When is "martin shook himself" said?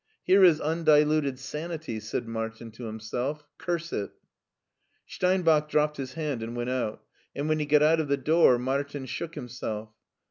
8.57-9.91